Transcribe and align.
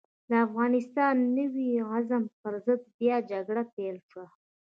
د 0.29 0.31
افغانستان 0.45 1.13
د 1.21 1.27
نوي 1.37 1.69
عزم 1.91 2.23
پر 2.39 2.53
ضد 2.65 2.81
بيا 2.99 3.17
جګړه 3.31 3.63
پيل 3.75 3.97
شوه. 4.09 4.25